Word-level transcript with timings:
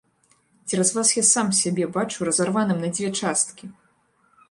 Цераз 0.71 0.91
вас 0.95 1.11
я 1.17 1.23
сам 1.33 1.53
сябе 1.61 1.85
бачу 1.99 2.19
разарваным 2.31 2.77
на 2.87 2.93
дзве 2.97 3.15
часткі! 3.23 3.65